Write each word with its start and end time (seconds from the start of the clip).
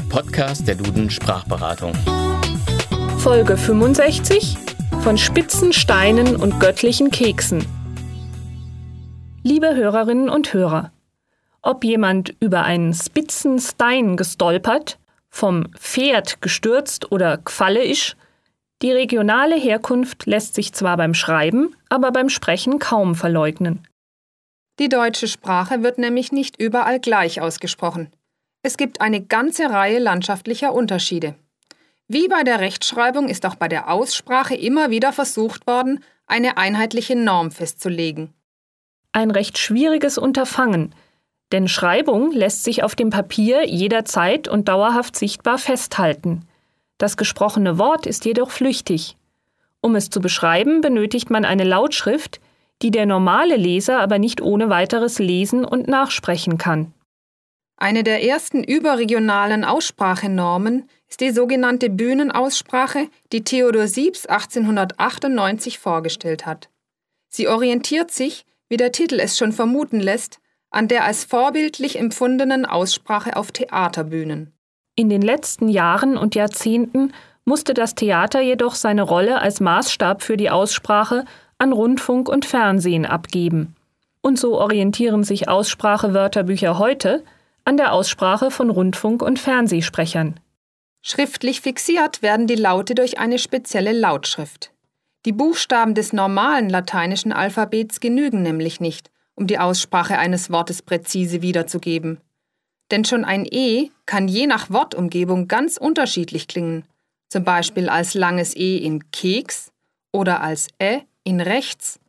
der 0.00 0.08
Podcast 0.08 0.66
der 0.66 0.76
Duden 0.76 1.10
Sprachberatung. 1.10 1.92
Folge 3.18 3.58
65 3.58 4.56
von 5.02 5.18
Spitzen, 5.18 5.74
Steinen 5.74 6.36
und 6.36 6.58
göttlichen 6.58 7.10
Keksen. 7.10 7.66
Liebe 9.42 9.74
Hörerinnen 9.74 10.30
und 10.30 10.54
Hörer, 10.54 10.90
ob 11.60 11.84
jemand 11.84 12.34
über 12.40 12.62
einen 12.62 12.94
spitzen 12.94 13.58
Stein 13.58 14.16
gestolpert, 14.16 14.98
vom 15.28 15.66
Pferd 15.74 16.40
gestürzt 16.40 17.12
oder 17.12 17.36
gfalle 17.36 17.84
ist, 17.84 18.16
die 18.80 18.92
regionale 18.92 19.56
Herkunft 19.56 20.24
lässt 20.24 20.54
sich 20.54 20.72
zwar 20.72 20.96
beim 20.96 21.12
Schreiben, 21.12 21.74
aber 21.90 22.10
beim 22.10 22.30
Sprechen 22.30 22.78
kaum 22.78 23.14
verleugnen. 23.14 23.86
Die 24.78 24.88
deutsche 24.88 25.28
Sprache 25.28 25.82
wird 25.82 25.98
nämlich 25.98 26.32
nicht 26.32 26.58
überall 26.58 27.00
gleich 27.00 27.42
ausgesprochen. 27.42 28.10
Es 28.62 28.76
gibt 28.76 29.00
eine 29.00 29.22
ganze 29.22 29.70
Reihe 29.70 29.98
landschaftlicher 29.98 30.74
Unterschiede. 30.74 31.34
Wie 32.08 32.28
bei 32.28 32.42
der 32.42 32.60
Rechtschreibung 32.60 33.28
ist 33.28 33.46
auch 33.46 33.54
bei 33.54 33.68
der 33.68 33.90
Aussprache 33.90 34.54
immer 34.54 34.90
wieder 34.90 35.12
versucht 35.12 35.66
worden, 35.66 36.04
eine 36.26 36.56
einheitliche 36.56 37.16
Norm 37.16 37.50
festzulegen. 37.50 38.34
Ein 39.12 39.30
recht 39.30 39.58
schwieriges 39.58 40.18
Unterfangen, 40.18 40.94
denn 41.52 41.68
Schreibung 41.68 42.32
lässt 42.32 42.64
sich 42.64 42.82
auf 42.82 42.94
dem 42.94 43.10
Papier 43.10 43.66
jederzeit 43.66 44.46
und 44.46 44.68
dauerhaft 44.68 45.16
sichtbar 45.16 45.58
festhalten. 45.58 46.46
Das 46.98 47.16
gesprochene 47.16 47.78
Wort 47.78 48.06
ist 48.06 48.24
jedoch 48.24 48.50
flüchtig. 48.50 49.16
Um 49.80 49.96
es 49.96 50.10
zu 50.10 50.20
beschreiben, 50.20 50.80
benötigt 50.82 51.30
man 51.30 51.44
eine 51.44 51.64
Lautschrift, 51.64 52.40
die 52.82 52.90
der 52.90 53.06
normale 53.06 53.56
Leser 53.56 54.00
aber 54.00 54.18
nicht 54.18 54.40
ohne 54.40 54.68
weiteres 54.68 55.18
lesen 55.18 55.64
und 55.64 55.88
nachsprechen 55.88 56.58
kann. 56.58 56.92
Eine 57.82 58.04
der 58.04 58.22
ersten 58.22 58.62
überregionalen 58.62 59.64
Aussprachenormen 59.64 60.86
ist 61.08 61.22
die 61.22 61.30
sogenannte 61.30 61.88
Bühnenaussprache, 61.88 63.08
die 63.32 63.42
Theodor 63.42 63.88
Siebs 63.88 64.26
1898 64.26 65.78
vorgestellt 65.78 66.44
hat. 66.44 66.68
Sie 67.28 67.48
orientiert 67.48 68.10
sich, 68.10 68.44
wie 68.68 68.76
der 68.76 68.92
Titel 68.92 69.18
es 69.18 69.38
schon 69.38 69.52
vermuten 69.52 69.98
lässt, 69.98 70.40
an 70.68 70.88
der 70.88 71.06
als 71.06 71.24
vorbildlich 71.24 71.98
empfundenen 71.98 72.66
Aussprache 72.66 73.34
auf 73.34 73.50
Theaterbühnen. 73.50 74.52
In 74.94 75.08
den 75.08 75.22
letzten 75.22 75.70
Jahren 75.70 76.18
und 76.18 76.34
Jahrzehnten 76.34 77.14
musste 77.46 77.72
das 77.72 77.94
Theater 77.94 78.42
jedoch 78.42 78.74
seine 78.74 79.02
Rolle 79.02 79.40
als 79.40 79.58
Maßstab 79.58 80.22
für 80.22 80.36
die 80.36 80.50
Aussprache 80.50 81.24
an 81.56 81.72
Rundfunk 81.72 82.28
und 82.28 82.44
Fernsehen 82.44 83.06
abgeben. 83.06 83.74
Und 84.20 84.38
so 84.38 84.58
orientieren 84.58 85.24
sich 85.24 85.48
Aussprachewörterbücher 85.48 86.78
heute 86.78 87.24
an 87.64 87.76
der 87.76 87.92
Aussprache 87.92 88.50
von 88.50 88.70
Rundfunk- 88.70 89.22
und 89.22 89.38
Fernsehsprechern. 89.38 90.40
Schriftlich 91.02 91.60
fixiert 91.60 92.22
werden 92.22 92.46
die 92.46 92.56
Laute 92.56 92.94
durch 92.94 93.18
eine 93.18 93.38
spezielle 93.38 93.92
Lautschrift. 93.92 94.72
Die 95.26 95.32
Buchstaben 95.32 95.94
des 95.94 96.12
normalen 96.12 96.68
lateinischen 96.68 97.32
Alphabets 97.32 98.00
genügen 98.00 98.42
nämlich 98.42 98.80
nicht, 98.80 99.10
um 99.34 99.46
die 99.46 99.58
Aussprache 99.58 100.18
eines 100.18 100.50
Wortes 100.50 100.82
präzise 100.82 101.42
wiederzugeben. 101.42 102.20
Denn 102.90 103.04
schon 103.04 103.24
ein 103.24 103.46
E 103.50 103.90
kann 104.06 104.28
je 104.28 104.46
nach 104.46 104.70
Wortumgebung 104.70 105.46
ganz 105.48 105.76
unterschiedlich 105.76 106.48
klingen, 106.48 106.84
zum 107.28 107.44
Beispiel 107.44 107.88
als 107.88 108.14
langes 108.14 108.56
E 108.56 108.78
in 108.78 109.10
Keks 109.10 109.72
oder 110.12 110.42
als 110.42 110.68
Ä 110.82 111.02
in 111.22 111.40
rechts. 111.40 112.00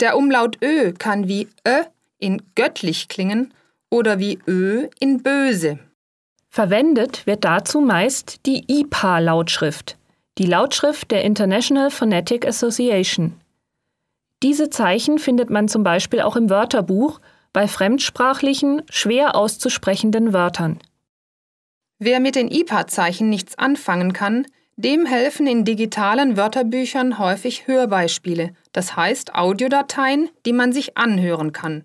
Der 0.00 0.16
Umlaut 0.16 0.58
Ö 0.62 0.92
kann 0.92 1.28
wie 1.28 1.48
Ö 1.66 1.84
in 2.18 2.42
göttlich 2.54 3.08
klingen 3.08 3.54
oder 3.94 4.18
wie 4.18 4.40
Ö 4.48 4.88
in 4.98 5.22
böse. 5.22 5.78
Verwendet 6.50 7.28
wird 7.28 7.44
dazu 7.44 7.80
meist 7.80 8.44
die 8.44 8.64
IPA-Lautschrift, 8.66 9.96
die 10.36 10.46
Lautschrift 10.46 11.12
der 11.12 11.22
International 11.22 11.92
Phonetic 11.92 12.44
Association. 12.44 13.34
Diese 14.42 14.68
Zeichen 14.68 15.20
findet 15.20 15.48
man 15.48 15.68
zum 15.68 15.84
Beispiel 15.84 16.22
auch 16.22 16.34
im 16.34 16.50
Wörterbuch 16.50 17.20
bei 17.52 17.68
fremdsprachlichen, 17.68 18.82
schwer 18.90 19.36
auszusprechenden 19.36 20.32
Wörtern. 20.32 20.80
Wer 22.00 22.18
mit 22.18 22.34
den 22.34 22.50
IPA-Zeichen 22.50 23.28
nichts 23.28 23.56
anfangen 23.56 24.12
kann, 24.12 24.44
dem 24.74 25.06
helfen 25.06 25.46
in 25.46 25.64
digitalen 25.64 26.36
Wörterbüchern 26.36 27.20
häufig 27.20 27.68
Hörbeispiele, 27.68 28.54
das 28.72 28.96
heißt 28.96 29.36
Audiodateien, 29.36 30.30
die 30.46 30.52
man 30.52 30.72
sich 30.72 30.96
anhören 30.96 31.52
kann. 31.52 31.84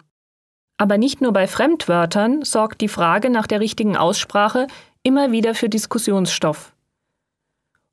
Aber 0.79 0.97
nicht 0.97 1.19
nur 1.19 1.33
bei 1.33 1.45
Fremdwörtern 1.45 2.43
sorgt 2.43 2.79
die 2.79 2.87
Frage 2.87 3.29
nach 3.29 3.47
der 3.47 3.59
richtigen 3.59 3.97
Aussprache 3.97 4.67
immer 5.03 5.31
wieder 5.31 5.53
für 5.53 5.67
Diskussionsstoff. 5.67 6.73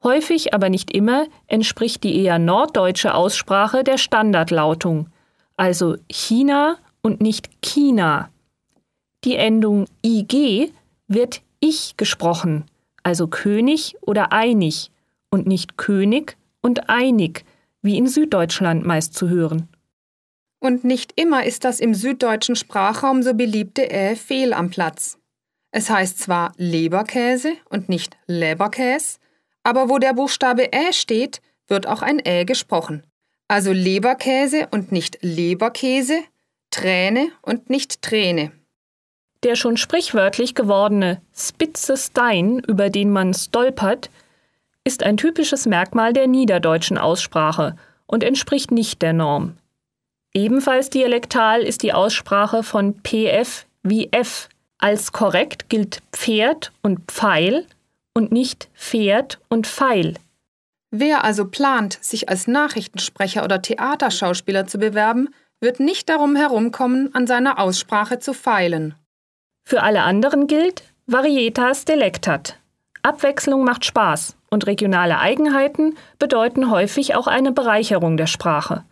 Häufig, 0.05 0.55
aber 0.55 0.69
nicht 0.69 0.93
immer, 0.93 1.27
entspricht 1.49 2.05
die 2.05 2.23
eher 2.23 2.39
norddeutsche 2.39 3.13
Aussprache 3.15 3.83
der 3.83 3.99
Standardlautung, 3.99 5.09
also 5.57 5.97
China 6.09 6.77
und 7.03 7.21
nicht 7.21 7.51
China. 7.61 8.31
Die 9.25 9.35
Endung 9.35 9.87
ig 10.05 10.73
wird 11.09 11.43
ich 11.59 11.97
gesprochen, 11.97 12.67
also 13.03 13.27
König 13.27 13.97
oder 14.01 14.31
einig 14.31 14.93
und 15.31 15.49
nicht 15.49 15.77
König 15.77 16.37
und 16.63 16.89
einig, 16.89 17.45
wie 17.83 17.99
in 17.99 18.07
Süddeutschland 18.07 18.87
meist 18.87 19.15
zu 19.15 19.29
hören. 19.29 19.69
Und 20.59 20.85
nicht 20.85 21.13
immer 21.17 21.45
ist 21.45 21.65
das 21.65 21.81
im 21.81 21.95
süddeutschen 21.95 22.57
Sprachraum 22.57 23.23
so 23.23 23.35
beliebte 23.35 23.91
Ä 23.91 24.17
fehl 24.17 24.53
am 24.53 24.71
Platz. 24.71 25.19
Es 25.71 25.91
heißt 25.91 26.19
zwar 26.19 26.53
Leberkäse 26.57 27.53
und 27.69 27.89
nicht 27.89 28.17
Leberkäse, 28.27 29.19
aber 29.63 29.89
wo 29.91 29.99
der 29.99 30.15
Buchstabe 30.15 30.73
Ä 30.73 30.93
steht, 30.93 31.43
wird 31.69 31.87
auch 31.87 32.03
ein 32.03 32.21
Ä 32.25 32.45
gesprochen. 32.45 33.03
Also 33.49 33.73
Leberkäse 33.73 34.69
und 34.71 34.93
nicht 34.93 35.19
Leberkäse, 35.21 36.21
Träne 36.71 37.29
und 37.43 37.71
nicht 37.71 38.03
Träne. 38.03 38.53
Der 39.43 39.55
schon 39.55 39.77
sprichwörtlich 39.77 40.55
gewordene 40.55 41.21
spitze 41.35 41.97
Stein, 41.97 42.59
über 42.67 42.91
den 42.91 43.11
man 43.11 43.35
stolpert, 43.35 44.11
ist 44.83 45.03
ein 45.03 45.17
typisches 45.17 45.67
Merkmal 45.67 46.13
der 46.13 46.27
niederdeutschen 46.27 46.97
Aussprache 46.97 47.77
und 48.07 48.25
entspricht 48.25 48.71
nicht 48.71 49.03
der 49.03 49.13
Norm. 49.13 49.59
Ebenfalls 50.37 50.91
dialektal 50.91 51.63
ist 51.63 51.83
die 51.83 51.95
Aussprache 51.95 52.63
von 52.63 52.95
PF 53.03 53.65
wie 53.83 54.13
F. 54.13 54.51
Als 54.77 55.13
korrekt 55.13 55.71
gilt 55.71 56.03
Pferd 56.13 56.73
und 56.83 57.11
Pfeil 57.11 57.67
und 58.13 58.33
nicht 58.33 58.69
Pferd 58.75 59.39
und 59.49 59.67
Pfeil. 59.67 60.13
Wer 60.91 61.25
also 61.25 61.47
plant, 61.47 61.97
sich 62.03 62.29
als 62.29 62.47
Nachrichtensprecher 62.49 63.45
oder 63.45 63.63
Theaterschauspieler 63.63 64.67
zu 64.67 64.77
bewerben, 64.77 65.31
wird 65.61 65.81
nicht 65.81 66.11
darum 66.11 66.37
herumkommen, 66.37 67.15
an 67.15 67.27
seiner 67.27 67.59
Aussprache 67.59 68.19
zu 68.19 68.35
feilen. 68.35 68.95
Für 69.65 69.83
alle 69.83 70.03
anderen 70.03 70.49
gilt 70.49 70.83
Varietas 71.07 71.87
delectat. 71.87 72.59
Abwechslung 73.01 73.65
macht 73.65 73.87
Spaß 73.87 74.37
und 74.51 74.67
regionale 74.67 75.19
Eigenheiten 75.19 75.97
bedeuten 76.19 76.71
häufig 76.71 77.15
auch 77.15 77.27
eine 77.27 77.53
Bereicherung 77.53 78.19
der 78.19 78.27
Sprache. 78.27 78.85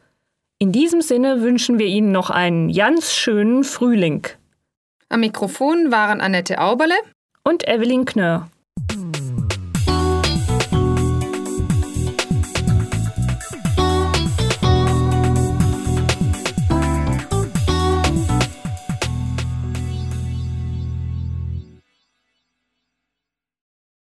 In 0.65 0.73
diesem 0.73 1.03
Sinne 1.03 1.43
wünschen 1.43 1.79
wir 1.79 1.85
Ihnen 1.85 2.11
noch 2.11 2.31
einen 2.31 2.73
ganz 2.73 3.13
schönen 3.13 3.65
Frühling. 3.65 4.27
Am 5.11 5.21
Mikrofon 5.21 5.93
waren 5.93 6.23
Annette 6.23 6.59
Auberle 6.59 6.95
und 7.43 7.69
Evelyn 7.69 8.07
Knörr. 8.07 8.49